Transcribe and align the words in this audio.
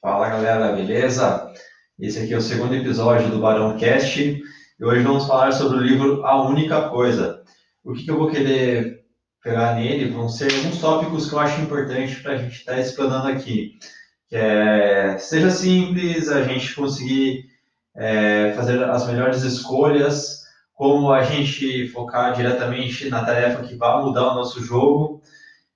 Fala 0.00 0.28
galera, 0.28 0.76
beleza? 0.76 1.52
Esse 1.98 2.20
aqui 2.20 2.32
é 2.32 2.36
o 2.36 2.40
segundo 2.40 2.72
episódio 2.72 3.30
do 3.30 3.40
Barão 3.40 3.76
Cast 3.76 4.22
e 4.22 4.84
hoje 4.84 5.02
vamos 5.02 5.26
falar 5.26 5.50
sobre 5.50 5.78
o 5.78 5.82
livro 5.82 6.24
A 6.24 6.40
Única 6.48 6.88
Coisa. 6.88 7.42
O 7.82 7.92
que, 7.92 8.04
que 8.04 8.10
eu 8.12 8.16
vou 8.16 8.30
querer 8.30 9.04
pegar 9.42 9.74
nele 9.74 10.08
vão 10.12 10.28
ser 10.28 10.52
alguns 10.54 10.78
tópicos 10.78 11.28
que 11.28 11.34
eu 11.34 11.40
acho 11.40 11.60
importante 11.60 12.22
para 12.22 12.34
a 12.34 12.36
gente 12.36 12.58
estar 12.58 12.74
tá 12.74 12.80
explanando 12.80 13.26
aqui. 13.26 13.76
Que 14.28 14.36
é, 14.36 15.18
seja 15.18 15.50
simples, 15.50 16.28
a 16.28 16.44
gente 16.44 16.76
conseguir 16.76 17.46
é, 17.96 18.52
fazer 18.54 18.80
as 18.84 19.04
melhores 19.04 19.42
escolhas, 19.42 20.42
como 20.74 21.10
a 21.12 21.24
gente 21.24 21.88
focar 21.88 22.34
diretamente 22.34 23.08
na 23.08 23.24
tarefa 23.24 23.64
que 23.64 23.74
vai 23.74 24.00
mudar 24.00 24.30
o 24.30 24.34
nosso 24.36 24.62
jogo 24.62 25.20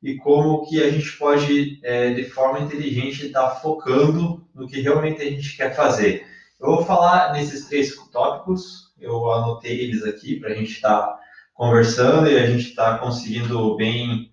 e 0.02 0.16
como 0.16 0.66
que 0.66 0.82
a 0.82 0.90
gente 0.90 1.16
pode, 1.16 1.78
é, 1.82 2.12
de 2.12 2.24
forma 2.24 2.58
inteligente, 2.58 3.26
estar 3.26 3.48
tá 3.48 3.54
focando 3.56 4.44
no 4.52 4.66
que 4.66 4.80
realmente 4.80 5.22
a 5.22 5.24
gente 5.24 5.56
quer 5.56 5.74
fazer. 5.76 6.26
Eu 6.60 6.76
vou 6.76 6.84
falar 6.84 7.32
nesses 7.32 7.66
três 7.66 7.94
tópicos, 8.10 8.92
eu 8.98 9.30
anotei 9.30 9.80
eles 9.80 10.02
aqui 10.02 10.40
para 10.40 10.50
a 10.50 10.54
gente 10.54 10.72
estar 10.72 10.98
tá 10.98 11.20
conversando 11.54 12.28
e 12.28 12.36
a 12.36 12.46
gente 12.46 12.70
estar 12.70 12.94
tá 12.94 12.98
conseguindo 12.98 13.76
bem 13.76 14.32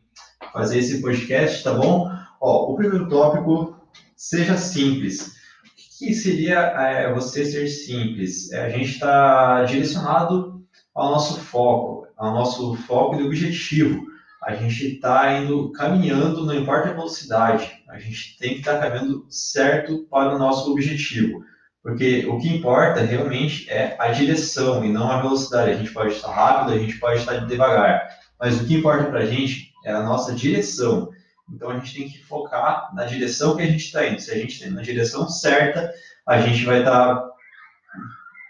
fazer 0.52 0.80
esse 0.80 1.02
podcast, 1.02 1.64
tá 1.64 1.74
bom? 1.74 2.10
Ó, 2.42 2.72
o 2.72 2.76
primeiro 2.76 3.08
tópico, 3.08 3.78
seja 4.16 4.58
simples. 4.58 5.28
O 5.28 6.00
que 6.00 6.14
seria 6.14 6.60
é, 6.60 7.14
você 7.14 7.46
ser 7.46 7.68
simples? 7.68 8.52
É, 8.52 8.66
a 8.66 8.70
gente 8.70 8.92
está 8.92 9.64
direcionado 9.66 10.64
ao 10.96 11.12
nosso 11.12 11.40
foco, 11.40 12.08
ao 12.18 12.34
nosso 12.34 12.74
foco 12.76 13.20
e 13.20 13.24
objetivo 13.24 14.09
a 14.50 14.56
gente 14.56 14.96
está 14.96 15.32
indo 15.34 15.72
caminhando, 15.74 16.44
não 16.44 16.56
importa 16.56 16.90
a 16.90 16.94
velocidade, 16.94 17.84
a 17.88 18.00
gente 18.00 18.36
tem 18.40 18.54
que 18.54 18.60
estar 18.60 18.80
tá 18.80 18.90
caminhando 18.90 19.28
certo 19.30 20.08
para 20.10 20.36
o 20.36 20.40
nosso 20.40 20.72
objetivo. 20.72 21.44
Porque 21.84 22.26
o 22.26 22.40
que 22.40 22.50
importa 22.50 23.02
realmente 23.02 23.70
é 23.70 23.96
a 24.00 24.08
direção 24.08 24.84
e 24.84 24.92
não 24.92 25.12
a 25.12 25.22
velocidade. 25.22 25.70
A 25.70 25.76
gente 25.76 25.94
pode 25.94 26.14
estar 26.14 26.32
rápido, 26.32 26.74
a 26.74 26.80
gente 26.80 26.98
pode 26.98 27.20
estar 27.20 27.46
devagar, 27.46 28.10
mas 28.40 28.60
o 28.60 28.66
que 28.66 28.74
importa 28.74 29.06
para 29.06 29.20
a 29.20 29.26
gente 29.28 29.72
é 29.86 29.92
a 29.92 30.02
nossa 30.02 30.34
direção. 30.34 31.12
Então 31.54 31.70
a 31.70 31.76
gente 31.76 31.96
tem 31.96 32.10
que 32.10 32.24
focar 32.24 32.90
na 32.96 33.06
direção 33.06 33.56
que 33.56 33.62
a 33.62 33.68
gente 33.68 33.86
está 33.86 34.08
indo. 34.08 34.20
Se 34.20 34.32
a 34.32 34.36
gente 34.36 34.54
está 34.54 34.66
indo 34.66 34.76
na 34.76 34.82
direção 34.82 35.30
certa, 35.30 35.94
a 36.28 36.42
gente 36.42 36.66
vai 36.66 36.80
estar, 36.80 37.16
tá, 37.16 37.30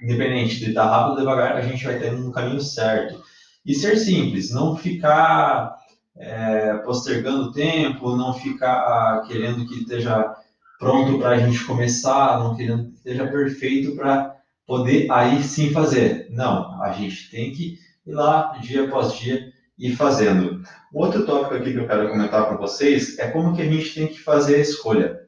independente 0.01 0.59
de 0.59 0.69
estar 0.69 0.85
tá 0.85 0.89
rápido 0.89 1.11
ou 1.11 1.17
devagar, 1.17 1.57
a 1.57 1.61
gente 1.61 1.83
vai 1.83 1.95
estar 1.95 2.07
indo 2.07 2.23
no 2.23 2.31
caminho 2.31 2.61
certo. 2.61 3.21
E 3.65 3.75
ser 3.75 3.97
simples, 3.97 4.49
não 4.51 4.77
ficar 4.77 5.78
é, 6.19 6.73
postergando 6.79 7.45
o 7.45 7.51
tempo, 7.53 8.15
não 8.15 8.33
ficar 8.33 8.73
ah, 8.73 9.23
querendo 9.25 9.65
que 9.65 9.79
esteja 9.79 10.35
pronto 10.77 11.17
para 11.17 11.29
a 11.29 11.37
gente 11.37 11.63
começar, 11.65 12.39
não 12.39 12.55
querendo 12.55 12.89
que 12.89 12.95
esteja 12.95 13.25
perfeito 13.27 13.95
para 13.95 14.35
poder 14.67 15.09
aí 15.09 15.41
sim 15.41 15.71
fazer. 15.71 16.27
Não, 16.29 16.81
a 16.83 16.91
gente 16.91 17.31
tem 17.31 17.51
que 17.53 17.77
ir 18.05 18.11
lá 18.11 18.51
dia 18.61 18.85
após 18.85 19.13
dia 19.13 19.51
e 19.77 19.95
fazendo. 19.95 20.61
Outro 20.93 21.25
tópico 21.25 21.55
aqui 21.55 21.71
que 21.71 21.79
eu 21.79 21.87
quero 21.87 22.09
comentar 22.09 22.49
com 22.49 22.57
vocês 22.57 23.17
é 23.17 23.29
como 23.31 23.55
que 23.55 23.61
a 23.61 23.65
gente 23.65 23.95
tem 23.95 24.07
que 24.07 24.19
fazer 24.19 24.55
a 24.55 24.59
escolha. 24.59 25.21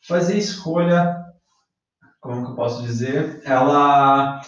Fazer 0.00 0.34
a 0.34 0.38
escolha, 0.38 1.16
como 2.20 2.44
que 2.44 2.52
eu 2.52 2.54
posso 2.54 2.82
dizer, 2.82 3.42
ela 3.44 4.40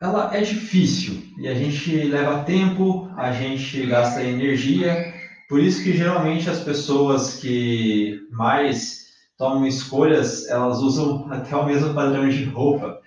ela 0.00 0.34
é 0.34 0.40
difícil 0.40 1.22
e 1.36 1.46
a 1.46 1.54
gente 1.54 1.94
leva 2.04 2.42
tempo, 2.44 3.10
a 3.16 3.32
gente 3.32 3.86
gasta 3.86 4.24
energia, 4.24 5.12
por 5.46 5.60
isso 5.60 5.84
que 5.84 5.92
geralmente 5.92 6.48
as 6.48 6.60
pessoas 6.60 7.34
que 7.34 8.26
mais 8.30 9.10
tomam 9.36 9.66
escolhas, 9.66 10.48
elas 10.48 10.78
usam 10.78 11.28
até 11.30 11.54
o 11.54 11.66
mesmo 11.66 11.92
padrão 11.92 12.28
de 12.28 12.44
roupa. 12.44 12.98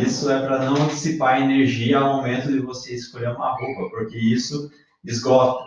Isso 0.00 0.30
é 0.30 0.40
para 0.44 0.64
não 0.64 0.86
dissipar 0.88 1.40
energia 1.40 1.98
ao 1.98 2.16
momento 2.16 2.50
de 2.50 2.60
você 2.60 2.94
escolher 2.94 3.30
uma 3.30 3.56
roupa, 3.56 3.90
porque 3.90 4.18
isso 4.18 4.70
esgota. 5.04 5.64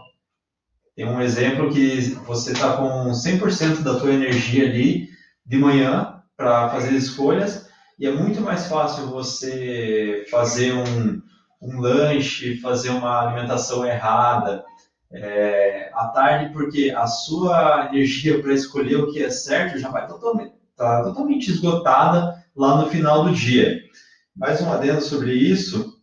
Tem 0.96 1.06
um 1.06 1.22
exemplo 1.22 1.72
que 1.72 2.12
você 2.26 2.52
está 2.52 2.76
com 2.76 3.12
100% 3.12 3.82
da 3.82 3.98
tua 3.98 4.12
energia 4.14 4.66
ali 4.66 5.09
de 5.46 5.58
manhã 5.58 6.22
para 6.36 6.70
fazer 6.70 6.94
escolhas 6.94 7.69
e 8.00 8.08
é 8.08 8.12
muito 8.12 8.40
mais 8.40 8.68
fácil 8.68 9.08
você 9.08 10.26
fazer 10.32 10.74
um, 10.74 11.22
um 11.62 11.82
lanche, 11.82 12.58
fazer 12.62 12.92
uma 12.92 13.28
alimentação 13.28 13.86
errada 13.86 14.64
é, 15.12 15.92
à 15.94 16.08
tarde, 16.08 16.54
porque 16.54 16.94
a 16.96 17.06
sua 17.08 17.90
energia 17.92 18.42
para 18.42 18.54
escolher 18.54 18.96
o 18.96 19.12
que 19.12 19.22
é 19.22 19.30
certo 19.30 19.78
já 19.78 19.90
vai 19.90 20.08
totalmente, 20.08 20.54
tá 20.78 21.04
totalmente 21.04 21.52
esgotada 21.52 22.42
lá 22.56 22.78
no 22.78 22.90
final 22.90 23.26
do 23.26 23.34
dia. 23.34 23.82
Mais 24.34 24.62
um 24.62 24.72
adendo 24.72 25.02
sobre 25.02 25.34
isso, 25.34 26.00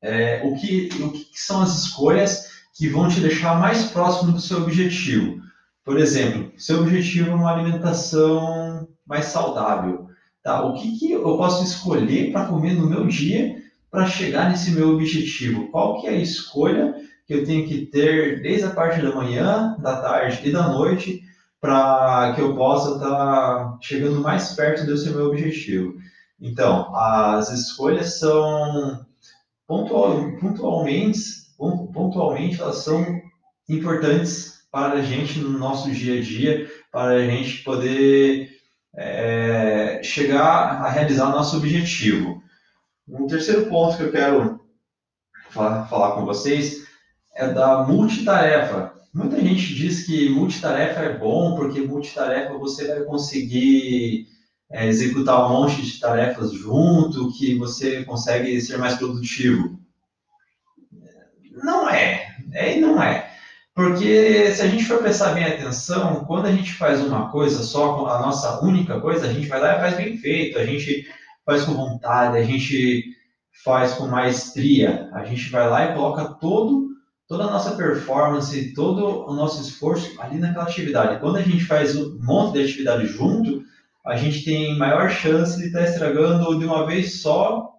é, 0.00 0.42
o, 0.44 0.54
que, 0.54 0.88
o 1.00 1.10
que 1.10 1.28
são 1.34 1.62
as 1.62 1.84
escolhas 1.84 2.62
que 2.76 2.88
vão 2.88 3.08
te 3.08 3.18
deixar 3.18 3.58
mais 3.58 3.86
próximo 3.86 4.30
do 4.30 4.40
seu 4.40 4.58
objetivo? 4.58 5.42
Por 5.84 5.98
exemplo, 5.98 6.52
seu 6.56 6.80
objetivo 6.80 7.32
é 7.32 7.34
uma 7.34 7.52
alimentação 7.52 8.86
mais 9.04 9.24
saudável. 9.24 10.11
Tá? 10.42 10.64
O 10.64 10.74
que, 10.74 10.98
que 10.98 11.12
eu 11.12 11.22
posso 11.36 11.62
escolher 11.62 12.32
para 12.32 12.46
comer 12.46 12.74
no 12.74 12.88
meu 12.88 13.06
dia 13.06 13.62
para 13.90 14.06
chegar 14.06 14.50
nesse 14.50 14.72
meu 14.72 14.94
objetivo? 14.94 15.68
Qual 15.70 16.00
que 16.00 16.08
é 16.08 16.10
a 16.10 16.16
escolha 16.16 16.94
que 17.26 17.34
eu 17.34 17.44
tenho 17.44 17.66
que 17.68 17.86
ter 17.86 18.42
desde 18.42 18.66
a 18.66 18.70
parte 18.70 19.00
da 19.00 19.14
manhã, 19.14 19.76
da 19.78 20.00
tarde 20.00 20.40
e 20.48 20.52
da 20.52 20.68
noite 20.68 21.22
para 21.60 22.32
que 22.34 22.40
eu 22.40 22.56
possa 22.56 22.94
estar 22.94 23.08
tá 23.08 23.78
chegando 23.80 24.20
mais 24.20 24.52
perto 24.54 24.84
desse 24.84 25.10
meu 25.10 25.28
objetivo? 25.28 25.94
Então, 26.40 26.92
as 26.96 27.52
escolhas 27.52 28.18
são 28.18 29.06
pontual, 29.66 30.32
pontualmente, 30.40 31.20
pontualmente 31.56 32.60
elas 32.60 32.78
são 32.78 33.06
importantes 33.68 34.66
para 34.72 34.94
a 34.94 35.02
gente 35.02 35.38
no 35.38 35.56
nosso 35.56 35.90
dia 35.92 36.18
a 36.18 36.20
dia, 36.20 36.68
para 36.90 37.12
a 37.12 37.26
gente 37.26 37.62
poder 37.62 38.50
é, 38.96 39.41
chegar 40.12 40.82
a 40.82 40.90
realizar 40.90 41.28
o 41.28 41.32
nosso 41.32 41.56
objetivo. 41.56 42.42
Um 43.08 43.26
terceiro 43.26 43.66
ponto 43.66 43.96
que 43.96 44.02
eu 44.02 44.12
quero 44.12 44.60
falar, 45.50 46.12
com 46.12 46.26
vocês 46.26 46.86
é 47.34 47.48
da 47.48 47.82
multitarefa. 47.84 48.92
Muita 49.14 49.40
gente 49.40 49.74
diz 49.74 50.04
que 50.04 50.28
multitarefa 50.28 51.00
é 51.00 51.18
bom 51.18 51.56
porque 51.56 51.80
multitarefa 51.80 52.58
você 52.58 52.86
vai 52.86 53.00
conseguir 53.04 54.26
é, 54.70 54.86
executar 54.86 55.46
um 55.46 55.48
monte 55.50 55.82
de 55.82 55.98
tarefas 55.98 56.52
junto, 56.52 57.32
que 57.32 57.58
você 57.58 58.04
consegue 58.04 58.60
ser 58.60 58.78
mais 58.78 58.96
produtivo. 58.96 59.78
Não 61.52 61.88
é, 61.88 62.36
é 62.52 62.76
e 62.76 62.80
não 62.80 63.02
é. 63.02 63.31
Porque 63.74 64.52
se 64.52 64.60
a 64.60 64.66
gente 64.66 64.84
for 64.84 64.98
prestar 64.98 65.32
bem 65.32 65.44
atenção, 65.44 66.24
quando 66.26 66.46
a 66.46 66.52
gente 66.52 66.74
faz 66.74 67.00
uma 67.00 67.30
coisa 67.30 67.62
só, 67.62 68.06
a 68.06 68.20
nossa 68.20 68.62
única 68.62 69.00
coisa, 69.00 69.26
a 69.26 69.32
gente 69.32 69.48
vai 69.48 69.60
lá 69.60 69.76
e 69.76 69.80
faz 69.80 69.96
bem 69.96 70.16
feito, 70.18 70.58
a 70.58 70.64
gente 70.64 71.06
faz 71.44 71.64
com 71.64 71.72
vontade, 71.72 72.36
a 72.36 72.44
gente 72.44 73.16
faz 73.64 73.94
com 73.94 74.06
maestria, 74.06 75.08
a 75.14 75.24
gente 75.24 75.48
vai 75.50 75.68
lá 75.68 75.84
e 75.86 75.94
coloca 75.94 76.34
todo, 76.34 76.90
toda 77.26 77.44
a 77.44 77.50
nossa 77.50 77.74
performance, 77.74 78.74
todo 78.74 79.26
o 79.26 79.34
nosso 79.34 79.62
esforço 79.62 80.20
ali 80.20 80.38
naquela 80.38 80.64
atividade. 80.64 81.20
Quando 81.20 81.36
a 81.36 81.42
gente 81.42 81.64
faz 81.64 81.96
um 81.96 82.18
monte 82.20 82.54
de 82.54 82.64
atividade 82.64 83.06
junto, 83.06 83.62
a 84.04 84.16
gente 84.16 84.44
tem 84.44 84.76
maior 84.76 85.08
chance 85.08 85.56
de 85.56 85.66
estar 85.66 85.80
tá 85.80 85.84
estragando 85.86 86.58
de 86.58 86.64
uma 86.66 86.86
vez 86.86 87.22
só 87.22 87.70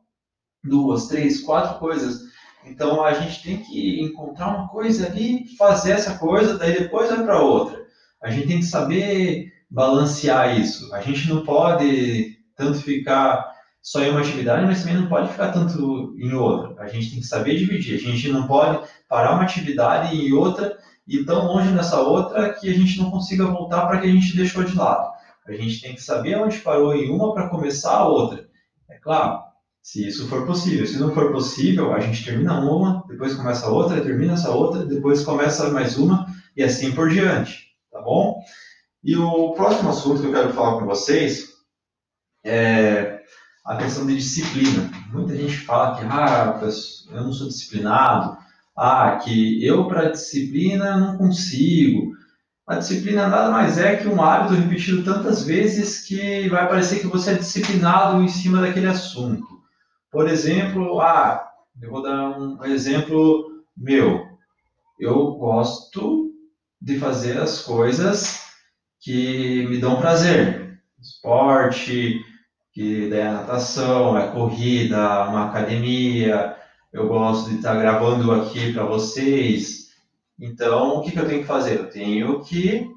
duas, 0.63 1.07
três, 1.07 1.41
quatro 1.41 1.77
coisas 1.79 2.22
então 2.65 3.03
a 3.03 3.13
gente 3.13 3.43
tem 3.43 3.57
que 3.57 4.01
encontrar 4.01 4.55
uma 4.55 4.67
coisa 4.67 5.07
ali, 5.07 5.45
fazer 5.57 5.91
essa 5.91 6.17
coisa, 6.17 6.57
daí 6.57 6.79
depois 6.79 7.09
vai 7.09 7.23
para 7.23 7.41
outra. 7.41 7.83
A 8.21 8.29
gente 8.29 8.47
tem 8.47 8.59
que 8.59 8.65
saber 8.65 9.51
balancear 9.69 10.59
isso. 10.59 10.93
A 10.93 11.01
gente 11.01 11.27
não 11.27 11.43
pode 11.43 12.37
tanto 12.55 12.79
ficar 12.79 13.53
só 13.81 14.01
em 14.01 14.11
uma 14.11 14.21
atividade, 14.21 14.65
mas 14.65 14.81
também 14.81 14.95
não 14.95 15.09
pode 15.09 15.29
ficar 15.29 15.51
tanto 15.51 16.15
em 16.17 16.33
outra. 16.33 16.81
A 16.81 16.87
gente 16.87 17.11
tem 17.11 17.19
que 17.19 17.27
saber 17.27 17.57
dividir. 17.57 17.95
A 17.95 17.99
gente 17.99 18.29
não 18.29 18.47
pode 18.47 18.87
parar 19.09 19.33
uma 19.33 19.43
atividade 19.43 20.15
em 20.15 20.31
outra 20.31 20.77
e 21.05 21.25
tão 21.25 21.45
longe 21.47 21.69
nessa 21.71 21.99
outra 21.99 22.53
que 22.53 22.69
a 22.69 22.73
gente 22.73 22.97
não 22.97 23.11
consiga 23.11 23.45
voltar 23.45 23.85
para 23.87 23.99
que 23.99 24.07
a 24.07 24.11
gente 24.11 24.37
deixou 24.37 24.63
de 24.63 24.75
lado. 24.75 25.11
A 25.45 25.51
gente 25.51 25.81
tem 25.81 25.93
que 25.93 26.01
saber 26.01 26.37
onde 26.37 26.59
parou 26.59 26.95
em 26.95 27.09
uma 27.09 27.33
para 27.33 27.49
começar 27.49 27.97
a 27.97 28.07
outra. 28.07 28.47
É 28.89 28.97
claro, 28.97 29.42
se 29.83 30.07
isso 30.07 30.27
for 30.29 30.45
possível. 30.45 30.87
Se 30.87 30.97
não 30.97 31.13
for 31.13 31.33
possível, 31.33 31.93
a 31.93 31.99
gente 31.99 32.23
termina 32.23 32.61
uma, 32.61 33.03
depois 33.07 33.35
começa 33.35 33.69
outra, 33.69 34.01
termina 34.01 34.33
essa 34.33 34.49
outra, 34.49 34.85
depois 34.85 35.25
começa 35.25 35.69
mais 35.71 35.97
uma 35.97 36.25
e 36.55 36.63
assim 36.63 36.93
por 36.93 37.09
diante, 37.09 37.67
tá 37.91 38.01
bom? 38.01 38.41
E 39.03 39.17
o 39.17 39.51
próximo 39.51 39.89
assunto 39.89 40.21
que 40.21 40.27
eu 40.27 40.31
quero 40.31 40.53
falar 40.53 40.79
com 40.79 40.85
vocês 40.85 41.49
é 42.45 43.19
a 43.65 43.75
questão 43.75 44.05
de 44.05 44.15
disciplina. 44.15 44.89
Muita 45.11 45.35
gente 45.35 45.57
fala 45.57 45.97
que 45.97 46.05
ah, 46.05 46.59
eu 47.11 47.23
não 47.23 47.33
sou 47.33 47.49
disciplinado, 47.49 48.37
ah, 48.77 49.17
que 49.17 49.65
eu 49.65 49.85
para 49.87 50.11
disciplina 50.11 50.97
não 50.97 51.17
consigo. 51.17 52.13
A 52.65 52.75
disciplina 52.75 53.27
nada 53.27 53.51
mais 53.51 53.77
é 53.77 53.97
que 53.97 54.07
um 54.07 54.21
hábito 54.21 54.53
repetido 54.53 55.03
tantas 55.03 55.43
vezes 55.43 56.05
que 56.07 56.47
vai 56.47 56.69
parecer 56.69 57.01
que 57.01 57.07
você 57.07 57.31
é 57.31 57.35
disciplinado 57.35 58.23
em 58.23 58.29
cima 58.29 58.61
daquele 58.61 58.87
assunto. 58.87 59.52
Por 60.13 60.29
exemplo, 60.29 61.01
ah, 61.01 61.43
eu 61.81 61.89
vou 61.89 62.03
dar 62.03 62.39
um 62.39 62.63
exemplo 62.65 63.63
meu. 63.75 64.27
Eu 64.99 65.31
gosto 65.31 66.31
de 66.79 66.99
fazer 66.99 67.39
as 67.39 67.63
coisas 67.63 68.43
que 69.01 69.65
me 69.65 69.79
dão 69.79 69.99
prazer. 69.99 70.79
Esporte, 71.01 72.23
que 72.71 73.11
é 73.11 73.27
natação, 73.27 74.15
é 74.15 74.29
corrida, 74.29 75.27
uma 75.29 75.45
academia. 75.45 76.57
Eu 76.93 77.07
gosto 77.07 77.49
de 77.49 77.55
estar 77.55 77.75
gravando 77.75 78.31
aqui 78.33 78.71
para 78.71 78.85
vocês. 78.85 79.95
Então, 80.39 80.97
o 80.97 81.01
que, 81.01 81.09
que, 81.09 81.19
eu 81.19 81.27
tenho 81.27 81.41
que 81.41 81.47
fazer? 81.47 81.79
Eu 81.79 81.89
tenho 81.89 82.39
que 82.43 82.87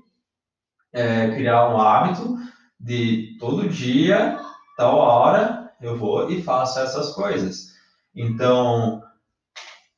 é, 0.93 1.31
criar 1.31 1.71
um 1.71 1.81
hábito 1.81 2.37
de 2.79 3.39
todo 3.41 3.71
dia, 3.71 4.39
tal 4.77 4.97
hora, 4.97 5.66
eu 5.81 5.97
vou 5.97 6.31
e 6.31 6.43
faço 6.43 6.79
essas 6.79 7.13
coisas. 7.13 7.75
Então, 8.15 9.03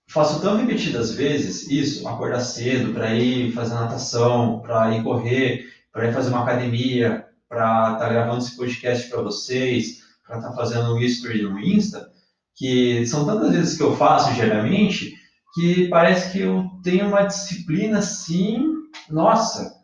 faço 0.08 0.40
tão 0.40 0.56
repetidas 0.56 1.12
vezes 1.12 1.70
isso, 1.70 2.08
acordar 2.08 2.40
cedo 2.40 2.92
para 2.92 3.14
ir 3.14 3.52
fazer 3.52 3.74
natação, 3.74 4.60
para 4.60 4.96
ir 4.96 5.02
correr, 5.02 5.66
para 5.92 6.08
ir 6.08 6.12
fazer 6.12 6.30
uma 6.30 6.42
academia, 6.42 7.26
para 7.48 7.92
estar 7.92 7.98
tá 7.98 8.08
gravando 8.08 8.38
esse 8.38 8.56
podcast 8.56 9.08
para 9.08 9.22
vocês, 9.22 10.02
para 10.26 10.38
estar 10.38 10.50
tá 10.50 10.56
fazendo 10.56 10.94
um 10.94 10.98
history 10.98 11.42
no 11.42 11.58
Insta, 11.58 12.10
que 12.54 13.06
são 13.06 13.24
tantas 13.24 13.52
vezes 13.52 13.76
que 13.76 13.82
eu 13.82 13.96
faço 13.96 14.34
diariamente 14.34 15.16
que 15.54 15.88
parece 15.88 16.32
que 16.32 16.40
eu 16.40 16.70
tenho 16.82 17.08
uma 17.08 17.22
disciplina 17.22 17.98
assim, 17.98 18.62
nossa, 19.08 19.76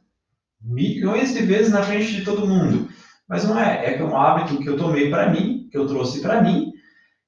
milhões 0.61 1.33
de 1.33 1.41
vezes 1.41 1.73
na 1.73 1.83
frente 1.83 2.15
de 2.15 2.25
todo 2.25 2.47
mundo. 2.47 2.89
Mas 3.29 3.45
não 3.45 3.59
é, 3.59 3.87
é 3.87 3.95
que 3.95 4.03
é 4.03 4.05
um 4.05 4.17
hábito 4.17 4.59
que 4.59 4.69
eu 4.69 4.77
tomei 4.77 5.11
para 5.11 5.31
mim, 5.31 5.69
que 5.71 5.79
eu 5.79 5.87
trouxe 5.87 6.21
para 6.21 6.43
mim, 6.43 6.73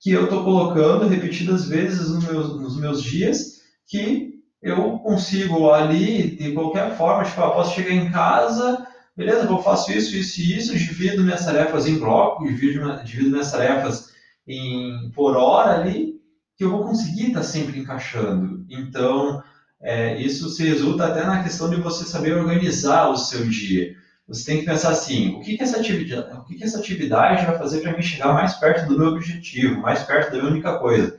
que 0.00 0.10
eu 0.10 0.24
estou 0.24 0.44
colocando 0.44 1.08
repetidas 1.08 1.66
vezes 1.66 2.10
nos 2.10 2.24
meus, 2.24 2.60
nos 2.60 2.78
meus 2.78 3.02
dias, 3.02 3.62
que 3.86 4.36
eu 4.62 4.98
consigo 4.98 5.70
ali, 5.70 6.36
de 6.36 6.52
qualquer 6.52 6.96
forma, 6.96 7.24
tipo, 7.24 7.40
eu 7.40 7.50
posso 7.50 7.74
chegar 7.74 7.92
em 7.92 8.10
casa, 8.10 8.86
beleza, 9.16 9.44
eu 9.44 9.62
faço 9.62 9.92
isso, 9.92 10.14
isso 10.16 10.40
e 10.40 10.56
isso, 10.56 10.76
divido 10.76 11.22
minhas 11.22 11.44
tarefas 11.44 11.86
em 11.86 11.98
blocos, 11.98 12.48
divido, 12.48 13.04
divido 13.04 13.30
minhas 13.30 13.50
tarefas 13.50 14.10
em, 14.46 15.10
por 15.14 15.36
hora 15.36 15.80
ali, 15.80 16.16
que 16.56 16.64
eu 16.64 16.70
vou 16.70 16.84
conseguir 16.84 17.28
estar 17.28 17.40
tá 17.40 17.44
sempre 17.44 17.78
encaixando. 17.78 18.64
Então, 18.68 19.42
é, 19.80 20.20
isso 20.20 20.48
se 20.48 20.66
resulta 20.66 21.06
até 21.06 21.24
na 21.24 21.42
questão 21.42 21.70
de 21.70 21.76
você 21.76 22.04
saber 22.04 22.36
organizar 22.36 23.10
o 23.10 23.16
seu 23.16 23.46
dia. 23.48 23.94
Você 24.28 24.44
tem 24.44 24.60
que 24.60 24.66
pensar 24.66 24.90
assim, 24.90 25.36
o 25.36 25.40
que, 25.40 25.56
que 25.56 25.62
essa 25.62 25.78
atividade, 25.78 26.36
o 26.36 26.44
que, 26.44 26.56
que 26.56 26.64
essa 26.64 26.78
atividade 26.78 27.46
vai 27.46 27.56
fazer 27.56 27.80
para 27.80 27.96
mim 27.96 28.02
chegar 28.02 28.32
mais 28.32 28.54
perto 28.54 28.88
do 28.88 28.98
meu 28.98 29.08
objetivo, 29.08 29.80
mais 29.80 30.02
perto 30.02 30.32
da 30.32 30.38
minha 30.38 30.50
única 30.50 30.78
coisa? 30.78 31.16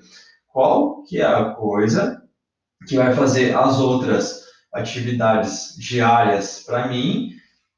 Qual 0.47 1.03
que 1.03 1.21
é 1.21 1.25
a 1.25 1.51
coisa 1.51 2.21
que 2.87 2.97
vai 2.97 3.13
fazer 3.13 3.55
as 3.55 3.79
outras 3.79 4.43
atividades 4.73 5.75
diárias 5.77 6.63
para 6.65 6.87
mim 6.87 7.31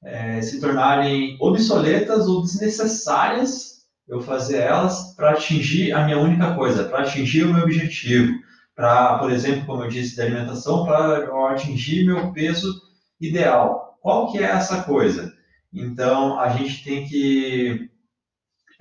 é, 0.04 0.42
se 0.42 0.60
tornarem 0.60 1.38
obsoletas 1.40 2.28
ou 2.28 2.42
desnecessárias 2.42 3.80
eu 4.08 4.22
fazer 4.22 4.58
elas 4.58 5.14
para 5.16 5.32
atingir 5.32 5.94
a 5.94 6.04
minha 6.04 6.18
única 6.18 6.56
coisa, 6.56 6.86
para 6.86 7.02
atingir 7.02 7.44
o 7.44 7.54
meu 7.54 7.64
objetivo, 7.64 8.34
para, 8.76 9.20
por 9.20 9.32
exemplo, 9.32 9.68
como 9.68 9.84
eu 9.84 9.90
disse, 9.90 10.18
da 10.18 10.24
alimentação, 10.24 10.84
para 10.84 11.52
atingir 11.52 12.06
meu 12.06 12.32
peso 12.32 12.74
ideal. 13.22 13.89
Qual 14.02 14.32
que 14.32 14.38
é 14.38 14.44
essa 14.44 14.84
coisa? 14.84 15.34
Então, 15.74 16.40
a 16.40 16.50
gente 16.50 16.84
tem 16.84 17.08
que 17.08 17.90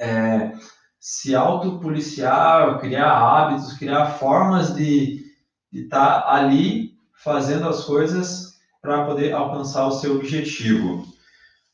é, 0.01 0.53
se 0.99 1.35
autopoliciar, 1.35 2.79
criar 2.81 3.13
hábitos, 3.13 3.75
criar 3.75 4.07
formas 4.07 4.75
de 4.75 5.25
estar 5.73 6.23
tá 6.23 6.33
ali 6.35 6.97
fazendo 7.15 7.69
as 7.69 7.85
coisas 7.85 8.59
para 8.81 9.05
poder 9.05 9.33
alcançar 9.33 9.87
o 9.87 9.93
seu 9.93 10.17
objetivo. 10.17 11.05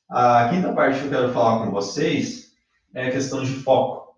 A 0.08 0.48
quinta 0.48 0.72
parte 0.72 1.00
que 1.00 1.06
eu 1.06 1.10
quero 1.10 1.32
falar 1.32 1.64
com 1.64 1.70
vocês 1.70 2.52
é 2.94 3.08
a 3.08 3.10
questão 3.10 3.42
de 3.42 3.52
foco. 3.52 4.14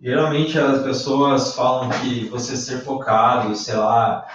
Geralmente 0.00 0.58
as 0.58 0.82
pessoas 0.82 1.54
falam 1.54 1.90
que 2.00 2.24
você 2.24 2.56
ser 2.56 2.78
focado, 2.78 3.54
sei 3.54 3.76
lá, 3.76 4.26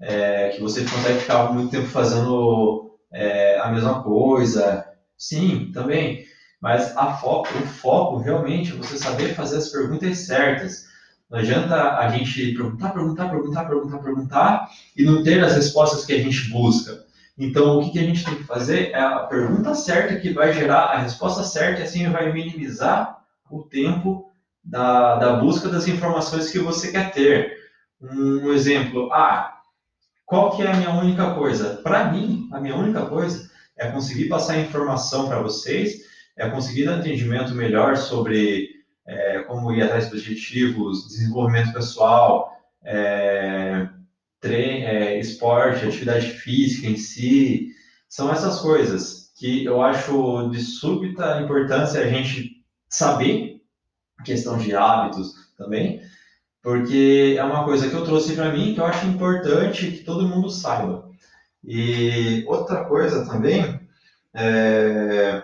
é, 0.00 0.48
que 0.48 0.60
você 0.60 0.80
consegue 0.84 1.20
ficar 1.20 1.52
muito 1.52 1.70
tempo 1.70 1.86
fazendo 1.86 2.81
é, 3.12 3.58
a 3.60 3.70
mesma 3.70 4.02
coisa. 4.02 4.84
Sim, 5.16 5.70
também. 5.72 6.24
Mas 6.60 6.92
foco, 7.20 7.48
o 7.58 7.66
foco 7.66 8.18
realmente 8.18 8.72
é 8.72 8.76
você 8.76 8.96
saber 8.96 9.34
fazer 9.34 9.58
as 9.58 9.68
perguntas 9.68 10.18
certas. 10.18 10.86
Não 11.28 11.38
adianta 11.38 11.96
a 11.96 12.08
gente 12.08 12.52
perguntar, 12.52 12.90
perguntar, 12.90 13.28
perguntar, 13.28 13.64
perguntar, 13.64 13.98
perguntar 13.98 14.70
e 14.96 15.04
não 15.04 15.22
ter 15.22 15.42
as 15.42 15.54
respostas 15.54 16.04
que 16.04 16.12
a 16.12 16.18
gente 16.18 16.50
busca. 16.50 17.04
Então, 17.36 17.78
o 17.78 17.90
que, 17.90 17.98
a 17.98 18.02
gente 18.02 18.24
tem 18.24 18.36
que 18.36 18.44
fazer 18.44 18.90
é 18.90 19.00
a 19.00 19.20
pergunta 19.20 19.74
certa 19.74 20.16
que 20.16 20.32
vai 20.32 20.52
gerar 20.52 20.84
a 20.84 20.98
resposta 20.98 21.42
certa 21.42 21.80
e 21.80 21.84
assim 21.84 22.08
vai 22.10 22.30
minimizar 22.32 23.18
o 23.50 23.62
tempo 23.62 24.30
da, 24.62 25.16
da 25.16 25.36
busca 25.36 25.68
das 25.68 25.88
informações 25.88 26.50
que 26.50 26.58
você 26.58 26.92
quer 26.92 27.10
ter. 27.12 27.56
Um 28.00 28.52
exemplo, 28.52 29.12
ah, 29.12 29.61
qual 30.32 30.56
que 30.56 30.62
é 30.62 30.66
a 30.66 30.74
minha 30.74 30.90
única 30.92 31.34
coisa? 31.34 31.76
Para 31.82 32.10
mim, 32.10 32.48
a 32.52 32.58
minha 32.58 32.74
única 32.74 33.04
coisa 33.04 33.50
é 33.76 33.90
conseguir 33.90 34.30
passar 34.30 34.58
informação 34.58 35.28
para 35.28 35.42
vocês, 35.42 36.06
é 36.38 36.48
conseguir 36.48 36.86
dar 36.86 37.00
atendimento 37.00 37.54
melhor 37.54 37.98
sobre 37.98 38.70
é, 39.06 39.40
como 39.40 39.70
ir 39.74 39.82
atrás 39.82 40.08
dos 40.08 40.20
objetivos, 40.20 41.06
desenvolvimento 41.06 41.74
pessoal, 41.74 42.50
é, 42.82 43.86
é, 44.42 45.18
esporte, 45.18 45.84
atividade 45.84 46.30
física 46.30 46.86
em 46.86 46.96
si. 46.96 47.68
São 48.08 48.32
essas 48.32 48.58
coisas 48.60 49.34
que 49.36 49.66
eu 49.66 49.82
acho 49.82 50.48
de 50.48 50.62
súbita 50.62 51.42
importância 51.42 52.00
a 52.00 52.08
gente 52.08 52.64
saber, 52.88 53.60
questão 54.24 54.56
de 54.56 54.74
hábitos 54.74 55.34
também, 55.58 56.00
porque 56.62 57.34
é 57.36 57.42
uma 57.42 57.64
coisa 57.64 57.88
que 57.88 57.94
eu 57.94 58.04
trouxe 58.04 58.34
para 58.34 58.52
mim 58.52 58.72
que 58.72 58.80
eu 58.80 58.86
acho 58.86 59.06
importante 59.06 59.90
que 59.90 60.04
todo 60.04 60.28
mundo 60.28 60.48
saiba. 60.48 61.10
E 61.64 62.44
outra 62.46 62.84
coisa 62.84 63.26
também, 63.26 63.80
é, 64.32 65.42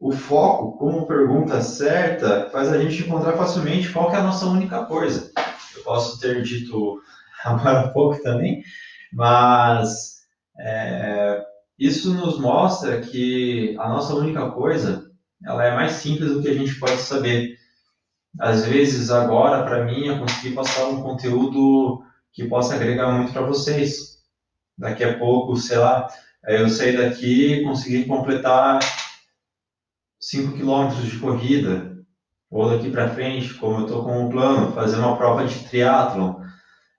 o 0.00 0.12
foco, 0.12 0.76
como 0.78 1.06
pergunta 1.06 1.60
certa, 1.60 2.50
faz 2.50 2.72
a 2.72 2.78
gente 2.78 3.02
encontrar 3.02 3.36
facilmente 3.36 3.92
qual 3.92 4.12
é 4.12 4.16
a 4.16 4.22
nossa 4.22 4.46
única 4.46 4.84
coisa. 4.84 5.30
Eu 5.76 5.82
posso 5.84 6.18
ter 6.18 6.42
dito 6.42 7.00
agora 7.44 7.80
há 7.80 7.88
pouco 7.88 8.20
também, 8.20 8.64
mas 9.12 10.22
é, 10.58 11.44
isso 11.78 12.12
nos 12.14 12.40
mostra 12.40 13.00
que 13.00 13.76
a 13.78 13.88
nossa 13.88 14.14
única 14.14 14.50
coisa, 14.50 15.08
ela 15.44 15.64
é 15.64 15.74
mais 15.74 15.92
simples 15.92 16.32
do 16.32 16.42
que 16.42 16.48
a 16.48 16.54
gente 16.54 16.74
pode 16.80 16.96
saber 16.98 17.56
às 18.38 18.64
vezes 18.66 19.10
agora 19.10 19.64
para 19.64 19.84
mim 19.84 20.06
eu 20.06 20.18
consegui 20.18 20.54
passar 20.54 20.86
um 20.86 21.02
conteúdo 21.02 22.02
que 22.32 22.44
possa 22.44 22.74
agregar 22.74 23.12
muito 23.12 23.32
para 23.32 23.42
vocês. 23.42 24.18
Daqui 24.76 25.02
a 25.04 25.18
pouco, 25.18 25.56
sei 25.56 25.78
lá, 25.78 26.06
eu 26.46 26.68
sair 26.68 26.96
daqui 26.96 27.54
e 27.54 27.64
conseguir 27.64 28.04
completar 28.04 28.78
5 30.20 30.52
quilômetros 30.54 31.08
de 31.08 31.18
corrida, 31.18 31.96
ou 32.50 32.70
daqui 32.70 32.90
para 32.90 33.08
frente, 33.08 33.54
como 33.54 33.80
eu 33.80 33.86
estou 33.86 34.04
com 34.04 34.26
um 34.26 34.28
plano, 34.28 34.72
fazer 34.72 34.96
uma 34.98 35.16
prova 35.16 35.44
de 35.44 35.58
triatlon. 35.68 36.34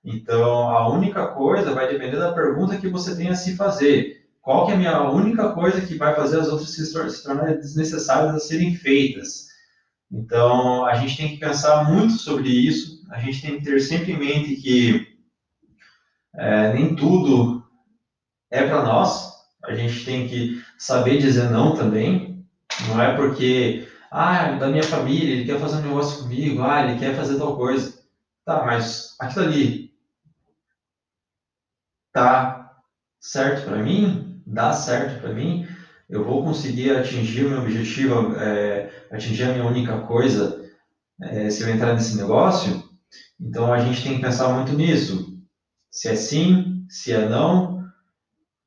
Então, 0.04 0.70
a 0.70 0.90
única 0.90 1.28
coisa 1.28 1.74
vai 1.74 1.88
depender 1.88 2.18
da 2.18 2.34
pergunta 2.34 2.78
que 2.78 2.90
você 2.90 3.16
tem 3.16 3.30
a 3.30 3.36
se 3.36 3.56
fazer. 3.56 4.26
Qual 4.42 4.66
que 4.66 4.72
é 4.72 4.76
a 4.76 4.78
minha 4.78 5.10
única 5.10 5.50
coisa 5.50 5.82
que 5.82 5.96
vai 5.96 6.16
fazer 6.16 6.40
as 6.40 6.48
outras 6.48 6.72
se 6.72 7.24
tornarem 7.24 7.58
desnecessárias 7.58 8.36
a 8.36 8.40
serem 8.40 8.76
feitas? 8.76 9.47
Então, 10.12 10.86
a 10.86 10.96
gente 10.96 11.18
tem 11.18 11.30
que 11.30 11.38
pensar 11.40 11.84
muito 11.90 12.14
sobre 12.14 12.50
isso, 12.50 13.04
a 13.10 13.20
gente 13.20 13.42
tem 13.42 13.58
que 13.58 13.64
ter 13.64 13.80
sempre 13.82 14.14
em 14.14 14.18
mente 14.18 14.56
que 14.56 15.08
é, 16.36 16.72
nem 16.74 16.96
tudo 16.96 17.64
é 18.52 18.66
para 18.66 18.84
nós, 18.84 19.34
a 19.66 19.74
gente 19.74 20.06
tem 20.06 20.28
que 20.28 20.62
saber 20.78 21.18
dizer 21.18 21.50
não 21.50 21.76
também, 21.76 22.46
não 22.88 23.02
é 23.02 23.16
porque, 23.16 23.88
ah, 24.12 24.54
da 24.54 24.68
minha 24.70 24.84
família, 24.84 25.34
ele 25.34 25.46
quer 25.46 25.60
fazer 25.60 25.78
um 25.78 25.88
negócio 25.88 26.24
comigo, 26.24 26.64
ah, 26.64 26.82
ele 26.84 27.00
quer 27.00 27.16
fazer 27.16 27.38
tal 27.38 27.58
coisa. 27.58 27.98
Tá, 28.46 28.64
mas 28.66 29.16
aquilo 29.20 29.46
ali 29.46 29.92
tá 32.14 32.82
certo 33.20 33.66
para 33.66 33.84
mim? 33.84 34.42
Dá 34.46 34.72
certo 34.72 35.20
para 35.20 35.34
mim? 35.34 35.68
Eu 36.10 36.24
vou 36.24 36.44
conseguir 36.44 36.92
atingir 36.92 37.46
o 37.46 37.50
meu 37.50 37.60
objetivo, 37.60 38.36
é, 38.36 38.90
atingir 39.12 39.44
a 39.44 39.52
minha 39.52 39.66
única 39.66 39.98
coisa 40.00 40.62
é, 41.22 41.50
se 41.50 41.64
eu 41.64 41.70
entrar 41.70 41.94
nesse 41.94 42.16
negócio? 42.18 42.84
Então 43.40 43.74
a 43.74 43.80
gente 43.80 44.04
tem 44.04 44.16
que 44.16 44.22
pensar 44.22 44.54
muito 44.54 44.74
nisso. 44.74 45.38
Se 45.92 46.10
é 46.10 46.16
sim, 46.16 46.86
se 46.90 47.14
é 47.14 47.28
não, 47.28 47.84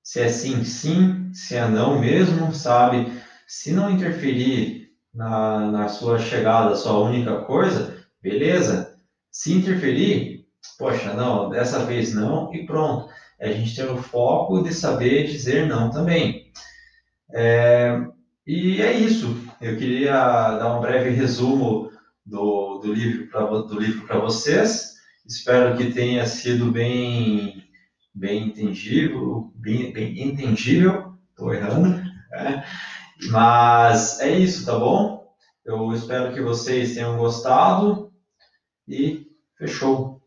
se 0.02 0.20
é 0.20 0.28
sim, 0.28 0.64
sim, 0.64 1.32
se 1.32 1.56
é 1.56 1.66
não 1.66 1.98
mesmo, 2.00 2.52
sabe? 2.54 3.12
Se 3.46 3.72
não 3.72 3.90
interferir 3.90 4.88
na, 5.14 5.70
na 5.70 5.88
sua 5.88 6.18
chegada, 6.18 6.74
sua 6.74 6.98
única 6.98 7.36
coisa, 7.44 7.96
beleza. 8.22 8.94
Se 9.30 9.52
interferir, 9.52 10.44
poxa, 10.78 11.14
não, 11.14 11.48
dessa 11.48 11.78
vez 11.84 12.12
não 12.12 12.52
e 12.52 12.64
pronto. 12.64 13.06
É 13.38 13.48
a 13.48 13.52
gente 13.52 13.74
ter 13.74 13.88
o 13.88 13.96
foco 13.96 14.62
de 14.62 14.72
saber 14.72 15.24
dizer 15.24 15.66
não 15.66 15.90
também. 15.90 16.39
É, 17.32 18.00
e 18.46 18.80
é 18.82 18.92
isso. 18.92 19.36
Eu 19.60 19.76
queria 19.76 20.56
dar 20.56 20.76
um 20.76 20.80
breve 20.80 21.10
resumo 21.10 21.90
do, 22.24 22.78
do 22.78 22.92
livro 22.92 23.28
para 23.28 24.18
vocês. 24.18 24.94
Espero 25.26 25.76
que 25.76 25.92
tenha 25.92 26.26
sido 26.26 26.72
bem, 26.72 27.64
bem 28.14 28.48
entendível, 28.48 29.52
bem, 29.54 29.92
bem 29.92 30.20
entendível. 30.22 31.14
Estou 31.30 31.54
errando. 31.54 32.02
É. 32.32 32.64
Mas 33.28 34.20
é 34.20 34.38
isso, 34.38 34.64
tá 34.64 34.78
bom? 34.78 35.28
Eu 35.64 35.92
espero 35.92 36.32
que 36.32 36.40
vocês 36.40 36.94
tenham 36.94 37.16
gostado 37.18 38.12
e 38.88 39.26
fechou. 39.58 40.19